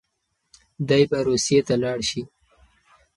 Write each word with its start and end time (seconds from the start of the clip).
دی 0.87 1.03
به 1.09 1.17
روسيې 1.27 1.59
ته 1.67 1.75
لاړ 1.83 1.99
شي. 2.09 2.21